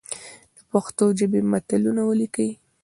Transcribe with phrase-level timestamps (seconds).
[0.55, 2.51] د پښتو ژبي متلونه ولیکئ!